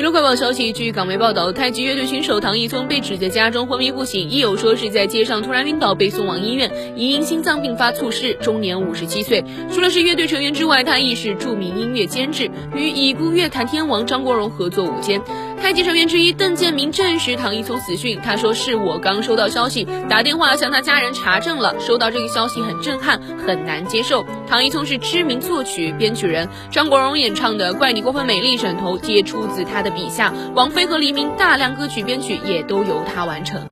[0.00, 9.44] 娱乐快报消息，据港媒报道，太极乐队选手唐毅聪被指在家中昏迷不醒，亦有说是在街上突然晕倒被送往医院，疑因心脏病发猝逝，终年五十七岁。
[9.70, 15.20] 除了是乐队成员之外，他亦是著名音乐监制，与已故乐坛天王张国荣合作舞间。
[15.70, 33.68] 太极成员之一邓建明证实唐一聪死讯，他说：“是我刚收到消息，打电话向他家人查证了，收到这个消息很震撼，很难接受。”唐一聪是知名作曲编曲人，张国荣演唱的《怪你过分美丽》枕头皆出自他的笔下，王菲和黎明大量歌曲编曲也都由他完成。